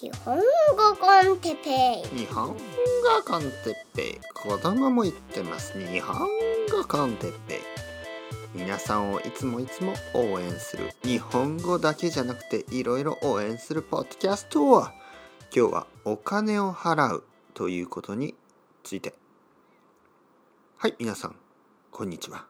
[0.00, 0.42] 日本語
[1.00, 2.18] コンテッペイ。
[2.20, 2.54] 日本語
[3.26, 3.50] コンテッ
[3.96, 4.20] ペイ。
[4.32, 6.28] 子供も言ってます日本
[6.70, 7.58] 語コンテッペイ。
[8.54, 10.92] 皆さんをいつもいつも応援する。
[11.02, 14.94] 日本語だけじゃなくていろいろ応援するポッドキャストは
[15.52, 17.24] 今日はお金を払う
[17.54, 18.36] ということに
[18.84, 19.14] ついて。
[20.76, 21.34] はい皆さん。
[21.90, 22.46] こんにちは。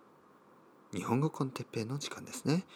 [0.92, 2.66] 日本語コンテッペイの時間ですね。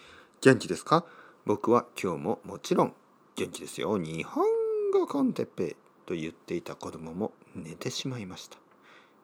[0.41, 1.05] 元気ですか？
[1.45, 2.95] 僕は今日ももちろん
[3.37, 3.99] 元気ですよ。
[3.99, 4.47] 日本
[4.93, 5.75] 語コンテッペ
[6.05, 8.59] と言っていた子供も寝てしまいました。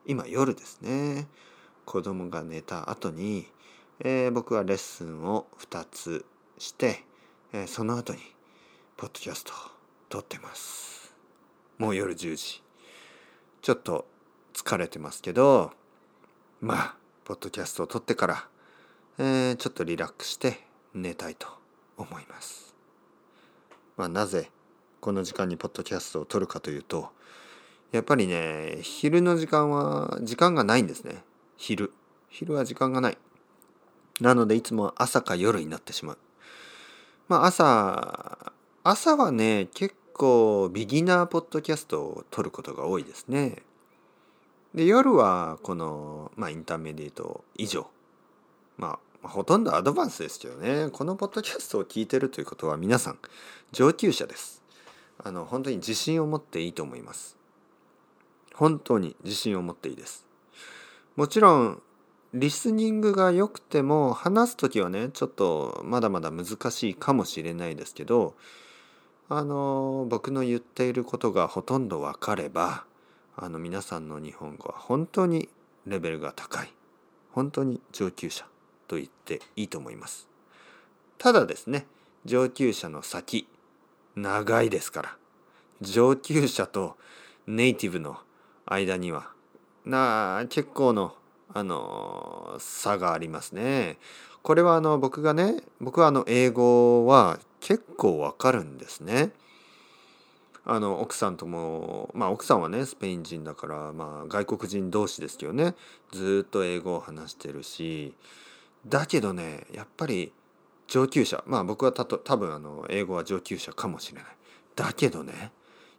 [0.07, 1.29] 今夜ですね。
[1.85, 3.47] 子供が寝た後に、
[4.01, 6.25] えー僕はレッスンを2つ
[6.57, 7.05] して、
[7.53, 8.21] えーその後に
[8.97, 9.57] ポッドキャストを
[10.09, 11.15] 撮ってます。
[11.77, 12.63] もう夜10時。
[13.61, 14.07] ちょっと
[14.55, 15.73] 疲れてますけど
[16.63, 18.49] まあポッドキャストを撮ってから、
[19.19, 21.47] えーちょっとリラックスして寝たいと
[21.99, 22.75] 思います。
[23.99, 24.51] まあ、なぜ
[25.01, 27.11] この時間にポッドキャストを撮るかというと
[27.93, 31.23] やっぱりね昼の時間は時間がないんですね。
[31.57, 31.93] 昼。
[32.29, 33.19] 昼は時間がない。
[34.21, 36.19] なのでいつも朝か夜になってしまう。
[37.29, 38.53] まあ朝
[38.85, 43.63] 朝はね結構ビギナーポッドキャストを撮ることが多いですね。
[44.75, 47.89] で夜はこの、まあ、インターメディエート以上。
[48.77, 50.91] まあほとんどアドバンスですけどね。
[50.93, 53.19] このポッドキャストを聞いてるということは皆さん
[53.73, 54.58] 上級者です。
[55.19, 57.37] あの本当に自信を持っていいと思います。
[58.55, 60.27] 本当に自信を持っていいです。
[61.17, 61.83] もちろん
[62.35, 68.35] リスニングが良くても話す時はねちょっとまだまだ難しいかもしれないですけど
[69.29, 72.85] あの僕の言っていることがほとんど分かれば
[73.37, 75.49] あの皆さんの日本語は本当に
[75.87, 76.73] レベルが高い。
[77.33, 78.47] 本当に上級者
[78.89, 80.29] と言っていいと思います。
[81.19, 81.87] ただですね
[82.25, 83.47] 上級者の先
[84.23, 85.17] 長いですから
[85.81, 86.97] 上級者と
[87.47, 88.19] ネイティブの
[88.67, 89.31] 間には
[89.85, 91.15] な結構の
[91.55, 93.97] あの差がありますね。
[94.43, 99.31] これはあの僕がね僕はあの英語は結構わかるんですね。
[100.67, 105.75] あの奥さんともまあ奥さんはねスペイン人だからまあ外国人同士ですけどね
[106.13, 108.15] ずっと英語を話してるし
[108.87, 110.31] だけどねやっぱり
[110.89, 111.45] 上級者。
[111.47, 114.31] まあ僕はたと多分あの英語は上級者かもしれない。
[114.75, 115.53] だけどね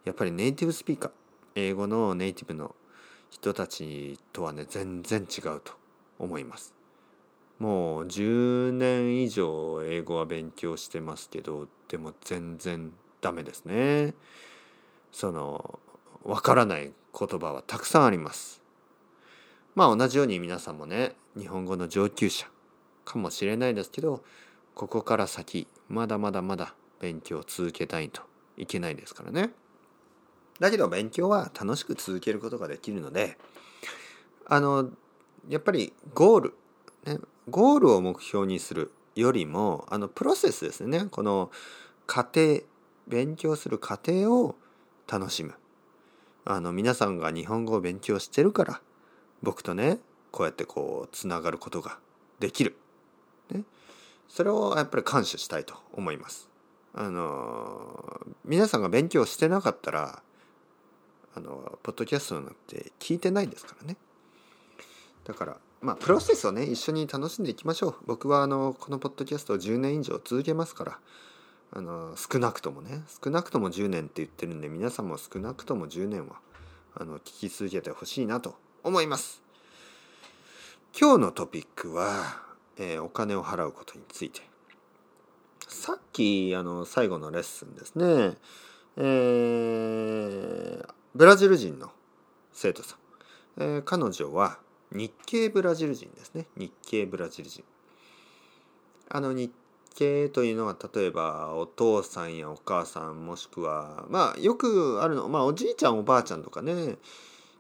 [0.04, 1.12] やっぱりネイティブスピーカー。
[1.56, 2.76] 英語のネイティブの
[3.30, 5.74] 人たちとはね全然違うと
[6.18, 6.74] 思います。
[7.60, 12.92] もう10年以上英語は勉強してますけどでも全然
[13.22, 14.14] ダメですね。
[15.12, 15.80] その
[16.24, 18.62] わからない言葉はたくさんあります。
[19.76, 22.48] まあ同じように皆さんもね日本語の上級者
[23.06, 24.24] かもしれないですけど
[24.80, 28.22] ここから先まだまだまだ勉強を続けたいと
[28.56, 29.52] いけないですからね。
[30.62, 33.38] だけど勉強は楽しく続けることができるので
[34.46, 34.90] あの
[35.50, 36.54] やっぱりゴール、
[37.06, 37.18] ね、
[37.50, 41.08] ゴールを目標にするよりもあのプロセスですね。
[41.12, 41.52] この
[42.08, 42.62] 過程
[43.06, 44.56] 勉強する過程を
[45.12, 45.56] 楽しむ。
[46.46, 48.82] あの皆さんが日本語を勉強してるから
[49.44, 50.00] 僕とね
[50.32, 52.00] こうやってこうつながることが
[52.40, 52.78] できる、
[53.52, 53.64] ね、
[54.30, 56.48] それをやっぱり感謝したいと思います。
[56.94, 60.22] あの皆さんが勉強してなかったら
[61.36, 63.98] あのポッドキャストなんて聞いてないですからね。
[65.26, 67.96] だからまあプロセスをね一緒に楽しんでいきましょう。
[68.06, 71.00] 僕はあのこのポッドキャストを10年以上続けますから
[71.72, 76.38] あの少なくともね少なくとも10年って言ってるんで皆さんも少なくとも10年は
[76.96, 79.42] あの聞き続けてほしいなと思います。
[81.00, 82.49] 今日のトピックは、
[82.80, 84.42] えーお金を払うことについて。
[85.68, 88.38] さっきあの最後のレッスンですね。
[88.98, 91.92] えーブラジル人の
[92.54, 93.00] 生徒さん、
[93.62, 94.58] えー彼女は
[94.92, 96.48] 日系ブラジル人ですね。
[96.56, 97.64] 日系ブラジル人。
[99.10, 99.52] あの日
[99.96, 106.98] 系というのは例えばお父さんやお母さんもしくはまあよくあるのまあおじいちゃんおばあちゃんとかね、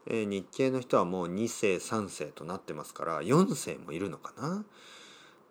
[0.07, 4.63] え日系の人はもう2世3世となってますから4世もいるのかな。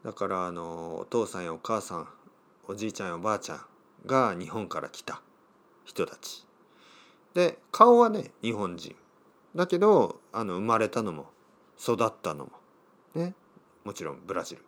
[0.05, 2.09] だからあのお父さんやお母さん
[2.67, 3.61] おじいちゃんやおばあちゃん
[4.07, 5.23] が日本から来た
[5.85, 6.45] 人たち。
[7.35, 8.95] で顔はね日本人。
[9.55, 11.31] だけどあの生まれたのも
[11.81, 12.51] 育ったのも
[13.15, 13.35] ね
[13.85, 14.63] もちろんブラジル。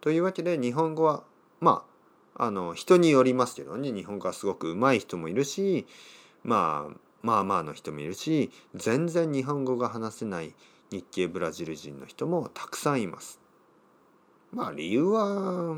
[0.00, 1.22] というわけで日本語は
[1.60, 1.84] ま
[2.36, 5.86] ああの人によりますけどね日本語はすごく上手い人もいるし
[6.44, 10.54] まあまあまあの人もいるし全然日本語が話せない
[10.90, 13.39] 日系ブラジル人の人もたくさんいます。
[14.52, 15.74] まあ理由は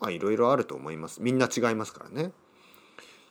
[0.00, 1.22] まあいろいろあると思います。
[1.22, 2.32] みんな違いますからね。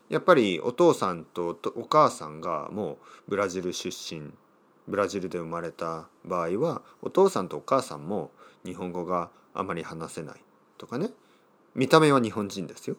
[0.10, 2.98] やっぱりお父さんとお母さんがもう
[3.28, 4.32] ブラジル出身
[4.88, 8.32] ブラジルで生まれた場合はお父さんとお母さんも
[8.66, 10.42] 日本語があまり話せない。
[10.78, 11.10] とかね。
[11.76, 12.96] 見た目は日本人ですよ。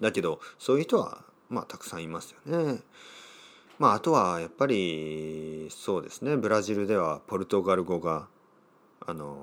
[0.00, 2.80] だけどそういう人はまあたくさんいますよね。
[3.78, 6.36] まああとはやっぱりそうですね。
[6.36, 8.28] ブラジルではポルトガル語が
[9.04, 9.36] あの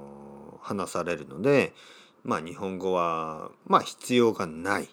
[0.65, 1.73] 話されるので
[2.23, 4.89] まあ日本語はまあ必要がない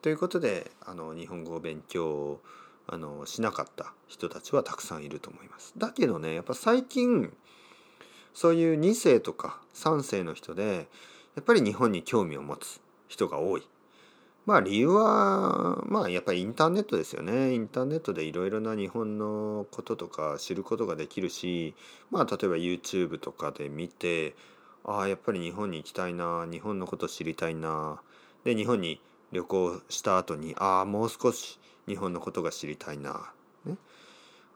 [0.00, 2.40] ということであの日本語を勉強
[2.86, 5.74] あのしなかった人たちはたくさんいると思います。
[5.76, 7.32] だけどねやっぱ最近
[8.32, 10.88] そういう2世とか3世の人で
[11.34, 13.62] やっぱり日本に興味を持つ人が多い。
[14.46, 17.52] まあ理由はまあやっぱりインターネットですよね。
[17.54, 21.74] インターネットでいろいろな日本のこととか知ることができるし
[22.10, 24.34] まあ例えば YouTube とかで見て
[24.84, 26.46] ああやっぱり日本に行きたいな。
[26.50, 28.00] 日本のこと知りたいな。
[28.44, 29.00] で日本に
[29.32, 33.32] 旅行した後にああもう少し日本のことが知りたいな、
[33.64, 33.76] ね、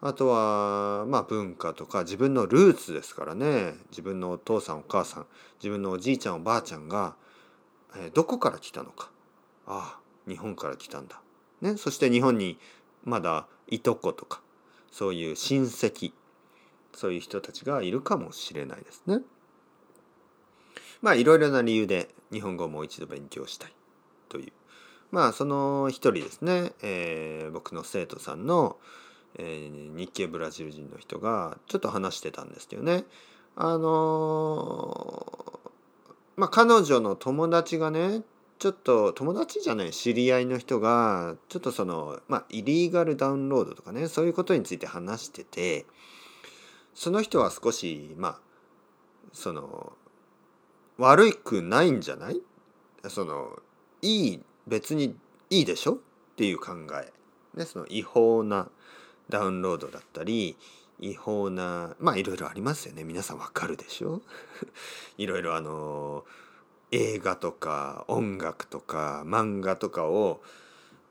[0.01, 3.75] あとはまあ文化とか自分のルーツですからね。
[3.91, 5.27] 自分のお父さんお母さん
[5.59, 7.15] 自分のおじいちゃんおばあちゃんが、
[7.97, 9.11] えー、どこから来たのか。
[9.67, 11.21] ああ日本から来たんだ、
[11.61, 12.59] ね、そして日本に
[13.05, 14.41] まだいとことか
[14.91, 16.13] そういう親戚
[16.95, 19.21] そういう人たちがいるかもしれないですね。
[21.05, 23.73] まあいろいろな理由で日本語をもう一度勉強したい
[24.31, 24.53] という。
[25.11, 28.79] まあその一人ですね、えー、僕の生徒さんの、
[29.39, 33.05] えー、日系ブラジル人の人がちょっと話してたんですけどね。
[33.55, 35.71] あのー、
[36.37, 38.23] まあ彼女の友達がね
[38.59, 45.85] ちょっと友達じゃない知り合いの人がちょっとそのまあイリーガルダウンロードとかねそういうことについて話してて
[46.95, 48.39] その人は少しまあ
[49.35, 49.93] その
[50.99, 52.41] 悪くないんじゃない？
[53.09, 53.59] その
[54.03, 55.17] いい別に
[55.51, 55.95] いいでしょ？
[55.95, 55.99] っ
[56.37, 57.13] ていう考え、
[57.59, 58.69] ね、その違法な
[59.29, 60.57] ダウンロードだったり
[61.01, 63.05] 違法なまあいろいろありますよね。
[63.05, 64.23] 皆さんわかるでしょ？
[65.19, 66.25] いろいろあの
[66.91, 70.41] 映画とか音楽とか漫画とかを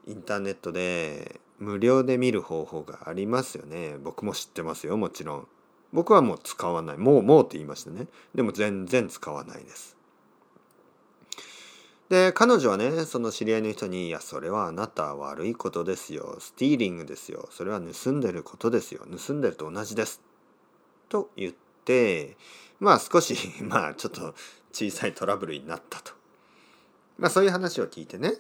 [0.08, 3.98] インターネットで無料で見る方法がありますよね。
[4.02, 5.48] 僕も知ってますよもちろん。
[5.94, 6.98] 僕はもう使わない。
[6.98, 8.08] もうもうって言いましたね。
[8.34, 9.96] でも全然使わないです。
[12.10, 16.38] で彼女はねその知り合いの人に「いやそれはあなた悪いことですよ。
[16.40, 17.48] スティーリングですよ。
[17.52, 19.06] それは盗んでることですよ。
[19.06, 20.22] 盗んでると同じです」
[21.10, 21.54] と言っ
[21.86, 22.38] て
[22.80, 24.34] まあ少し まあちょっと
[24.72, 26.12] 小さいトラブルになったと。
[27.20, 28.34] まあそういう話を聞いてね。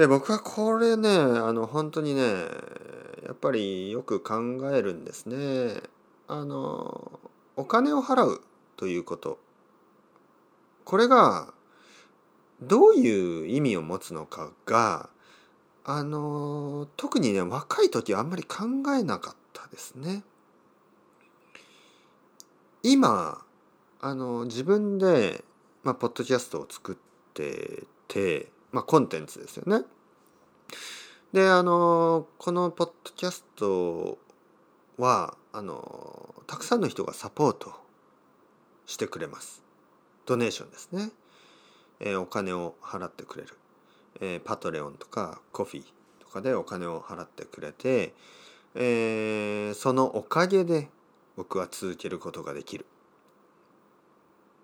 [0.00, 5.82] で僕はこれねあの本当にねやっぱりよく考えるんですね。
[6.26, 7.20] あの
[7.54, 8.40] お金を払う
[8.78, 9.38] ということ
[10.86, 11.52] これが
[12.62, 15.10] どういう意味を持つのかが
[15.84, 18.64] あの特にね若い時はあんまり考
[18.98, 20.22] えなかったですね。
[22.82, 23.44] 今
[24.00, 25.44] あの自分で、
[25.82, 26.96] まあ、ポッドキャストを作っ
[27.34, 29.84] てて、まあ、コンテンツですよね。
[31.32, 34.18] であのこのポッドキャスト
[34.98, 37.72] はあのたくさんの人がサポート
[38.86, 39.62] してくれます。
[40.26, 41.10] ドネーションですね。
[42.00, 43.56] えー、お金を払ってくれる、
[44.20, 45.84] えー、パトレオンとかコフィー
[46.20, 48.14] とかでお金を払ってくれて、
[48.74, 50.88] えー、そのおかげで
[51.36, 52.86] 僕は続けることができる。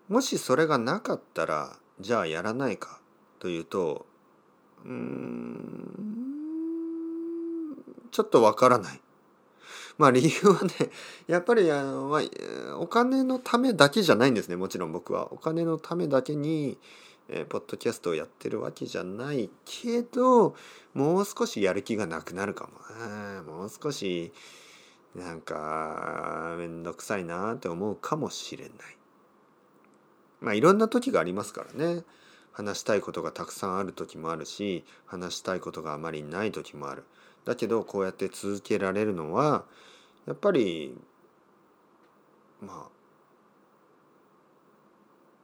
[0.09, 3.01] もしそれがなかったらじゃあやらないか
[3.39, 4.07] というと
[4.85, 5.87] うん
[8.11, 9.01] ちょっとわからない。
[9.99, 10.73] まあ理由はね
[11.27, 15.33] やっぱりあの、まあ、お金のためだけじゃないんですねもちろん僕は。
[15.33, 16.79] お金のためだけに、
[17.29, 20.55] えー、ポッドキャストをやってるわけじゃないけど
[20.95, 22.69] もう少しやる気がなくなるか
[23.45, 24.33] ももう少し
[25.15, 28.75] なんかめんどくさいなって思うかもしれない。
[30.41, 32.05] まあいろんな時がありますからね
[32.57, 37.05] 話したいことがたくさんある時もあるし話したいことがあまりない時もある
[37.45, 39.65] だけどこうやって続けられるのは
[40.27, 40.97] やっぱり
[42.63, 42.97] まあ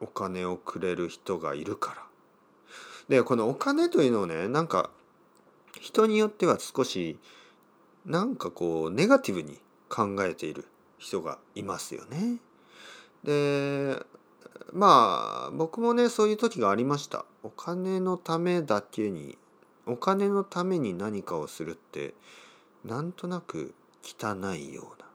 [0.01, 2.03] お金をくれる人がいるから
[3.09, 4.89] でこのお金というのをねなんか
[5.79, 7.19] 人によっては少し
[8.07, 10.65] なんかこうネガティブに考えている
[10.97, 12.37] 人がいますよね。
[13.23, 14.03] で
[14.71, 17.25] まあ僕もねそういう時がありました。
[17.43, 19.37] お金のためだけに
[19.85, 22.13] お金のために何かをするって
[22.85, 25.07] なんとなく汚いような。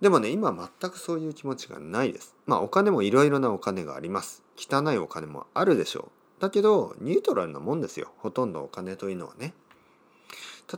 [0.00, 2.34] でもね今全くそういう気持ちがないです。
[2.46, 4.42] まあお金もいろいろなお金があります。
[4.56, 6.42] 汚いお金もあるでしょう。
[6.42, 8.12] だけどニュートラルなもんですよ。
[8.18, 9.54] ほとんどお金というのはね。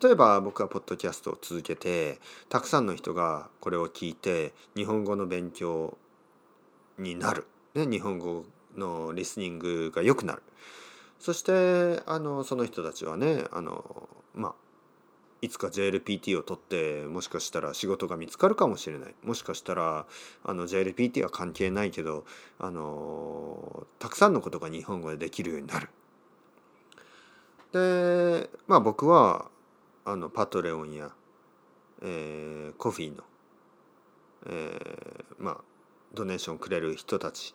[0.03, 5.97] 例えば僕はポッドキャストを続けてたくさんの人がこれを聞いて日本語の勉強
[6.99, 8.45] になる、ね、日本語
[8.77, 10.43] のリスニングが良くなる。
[11.19, 14.55] そしてあのその人たちはねあのまあ
[15.41, 19.15] いつか JLPT を取ってもしかしたら仕事が見つかるかもしれない。
[19.23, 20.07] もしかしたら
[20.43, 22.25] あの JLPT は関係ないけど
[22.59, 25.89] あのたくさんのことが日本語でできるようになる。
[27.73, 29.51] でまあ僕は
[30.05, 31.11] あのパトレオンや、
[32.03, 33.25] えー、コフィーの、
[34.47, 35.74] えー、まあ
[36.15, 37.55] ドネーションくれる人たち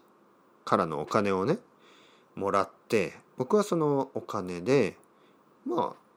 [0.66, 1.58] からのお金をね
[2.36, 4.98] もらって僕はそのお金で
[5.66, 6.10] まあ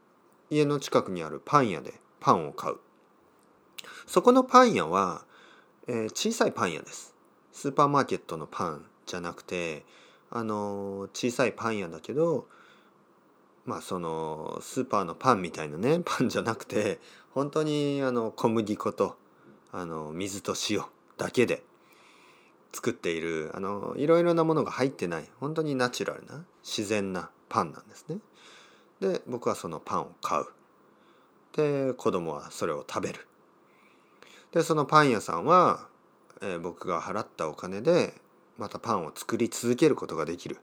[0.51, 2.77] 家の近くにあるパン屋でパンを買う。
[4.07, 5.25] そこのパン屋は、
[5.89, 7.15] えー、小さいパン屋です。
[7.53, 9.85] スーパーマーケットのパンじゃなくて
[10.31, 12.47] あのー、小さいパン屋だけど
[13.65, 17.01] まあそのスーパーのパンみたいなね パンじゃなくて
[17.33, 19.17] 本当にあの小麦粉と
[19.71, 20.85] あの水と塩
[21.17, 21.63] だけで
[22.73, 28.19] 作っているあのいろいろなものが入ってない本当にナチュラルな自然なパンなんですね。
[29.00, 30.47] で僕はそのパンを買う
[31.57, 33.26] で子供はそれを食べる
[34.52, 35.88] でそのパン屋さんは、
[36.41, 38.14] えー、僕が払ったお金で
[38.59, 40.59] またパンを作り続けることができる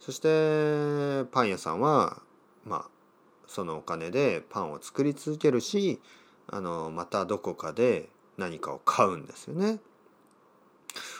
[0.00, 2.22] そしてパン屋さんは
[2.64, 2.88] まあ
[3.46, 6.00] そのお金でパンを作り続けるし
[6.46, 9.78] あのまたどこかで何かを買うんですよね。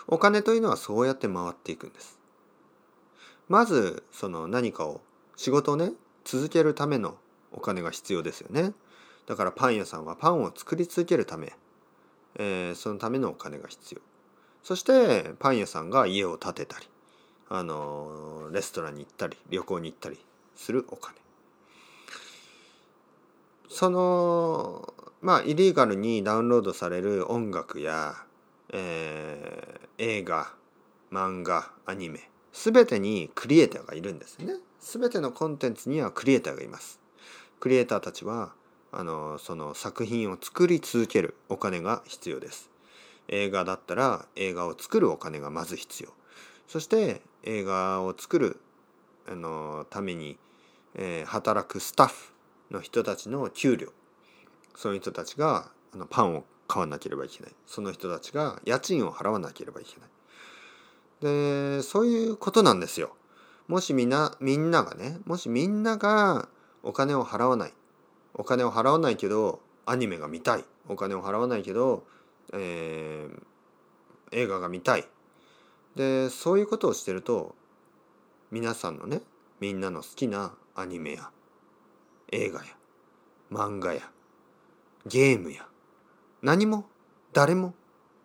[0.07, 2.19] お金というのはそうやって回っていくんです。
[3.49, 5.01] まずその何かを
[5.37, 5.93] 仕事をね
[6.25, 7.17] 続けるための
[7.53, 8.73] お金が必要ですよね。
[9.27, 11.53] だからパン屋さんはパンを作り続けるため、
[12.37, 14.01] えー、そのためのお金が必要。
[14.63, 16.89] そしてパン屋さんが家を建てたり、
[17.49, 20.19] あのレストランに行ったり旅行に行ったり
[20.57, 21.17] するお金。
[23.69, 28.15] そのまあイリーガルにダウンロードされる音楽や、
[28.77, 30.53] えー、映画
[31.13, 34.55] 漫画アニメ全てにクリエイターがいるんですね。
[34.81, 37.01] 全てのコンテンツにはクリエイターがいます。
[37.61, 38.53] クリエイターたちは
[38.93, 42.71] あのその作品を作り続けるお金が必要です。
[43.29, 46.11] 映画だったら映画を作るお金がまず必要。
[46.67, 48.61] そして映画を作る
[49.29, 50.37] あのために、
[50.95, 52.33] えー、働くスタッフ
[52.71, 53.89] の人たちの給料
[54.75, 57.53] そういう人たちがあのパンを買わなければいけない。
[57.67, 60.09] その人たちが家賃を払わなければいけない。
[61.21, 63.15] でそういうことなんですよ。
[63.69, 66.49] もしみんなみんながねもしみんなが
[66.83, 67.73] お金を払わない。
[68.35, 70.65] お金を払わないけどアニメが見たい。
[70.89, 72.05] お金を払わないけど、
[72.53, 73.43] えー、
[74.33, 75.07] 映画が見たい。
[75.97, 77.55] でそういうことをしてると
[78.51, 79.23] 皆さんのね
[79.61, 81.31] みんなの好きなアニメや
[82.33, 82.67] 映画や
[83.51, 84.03] 漫画や
[85.07, 85.67] ゲームや
[86.45, 86.85] 何も
[87.33, 87.73] 誰も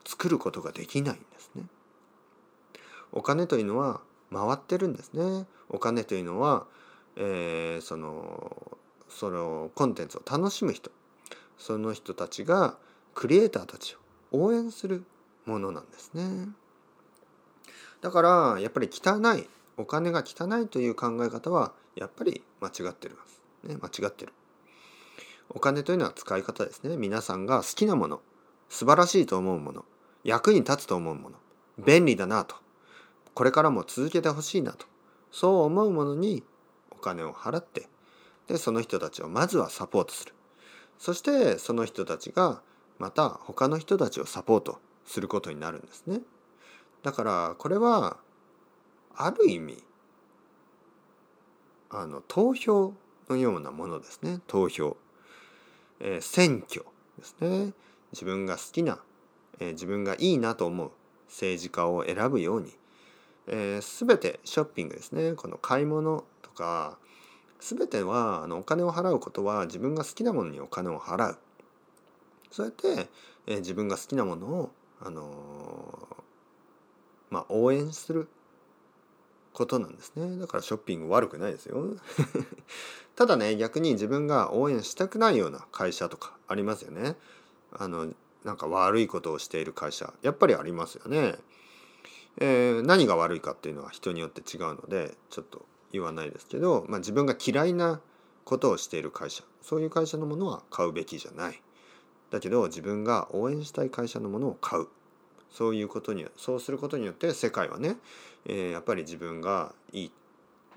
[0.05, 1.63] 作ることができないんですね。
[3.13, 5.47] お金というのは回ってるんですね。
[5.69, 6.65] お金というのは、
[7.15, 10.91] えー、そのそのコンテンツを楽しむ人
[11.57, 12.77] その人たちが
[13.15, 13.97] クリエイターたちを
[14.31, 15.05] 応援する
[15.45, 16.49] ものなんですね。
[18.01, 19.47] だからやっぱり汚い
[19.77, 23.41] お金が汚いという考え方はやっぱり間違ってるます。
[23.63, 24.33] ね、間違ってる。
[25.49, 26.97] お金というのは使い方ですね。
[26.97, 28.21] 皆さんが好きなもの、
[28.69, 29.85] 素晴らしいと思うもの、
[30.23, 31.37] 役に立つと思うもの、
[31.77, 32.55] 便利だなと
[33.33, 34.85] これからも続けてほしいなと
[35.31, 36.43] そう思うものに
[36.91, 37.87] お金を払って
[38.47, 40.33] でその人たちをまずはサポートする。
[40.97, 42.61] そしてその人たちが
[42.97, 46.21] また他の人たちをサポートすることになるんですね。
[47.03, 48.17] だからこれは
[49.15, 49.83] ある意味
[51.91, 52.93] あの投票
[53.29, 54.41] のようなものですね。
[54.47, 54.97] 投票、
[55.99, 56.85] えー、選挙
[57.17, 57.73] ですね。
[58.11, 58.99] 自分が好きな、
[59.59, 60.91] えー、自分がいいなと思う
[61.27, 62.73] 政治家を選ぶように
[63.51, 65.33] えー、全てショッピングですね。
[65.33, 66.97] この買い物とか
[67.59, 71.37] 全てはあのお金を払うことは自分が好きなものにお金を払う。
[72.51, 73.09] そうやって、
[73.47, 78.27] えー、自分が好きなものを、あのー、まあ、応援する
[79.53, 80.37] ことなんですね。
[80.37, 81.83] だからショッピング悪くないですよ。
[83.15, 87.17] ただね逆に自分が応援したくないような会社とかありますよね。
[87.71, 88.13] あの
[88.43, 91.37] なんか悪いことをしている会社やっぱりありますよね。
[92.37, 97.99] えー、何が悪いかっていうのは人によって違うのでちょっと言わないですけど、まあ、自分が嫌いな
[98.45, 101.61] ことをしている会社そういう会社のものは買うべきじゃない。
[102.31, 104.87] だけど自分が応援したい会社のものを買う。
[105.51, 107.97] そういうことにそうすることによって世界はね、
[108.45, 110.11] えー、やっぱり自分がいい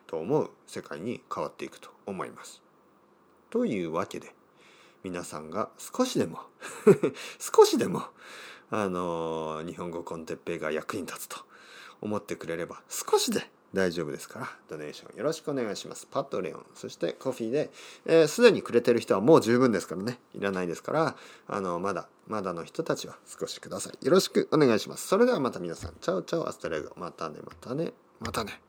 [0.07, 2.63] と思う世界に変わっていくと思います。
[3.51, 4.35] というわけで
[5.03, 6.41] 皆さんが少しでも
[7.39, 8.05] 少しでも
[8.71, 11.39] あの日本語コンテッペイが役に立つと
[12.01, 14.41] 思ってくれれば少しで大丈夫ですか？
[14.41, 16.07] らドネーションよろしくお願いします。
[16.11, 17.71] パトレオンそしてコフィーで、
[18.05, 21.17] えー、すでにくれてる人はもう十分ですからねいらないですから
[21.49, 24.05] あのまだまだの人たちは少しください。
[24.05, 25.09] よろしくお願いします。
[25.09, 28.61] それではまた皆さんチャオチャオアストレゴまたねまたねまたね。